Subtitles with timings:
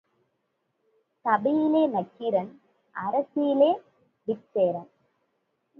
[1.25, 2.51] சபையிலே நக்கீரன்
[2.95, 3.71] அரசிலே
[4.27, 4.89] விற்சேரன்.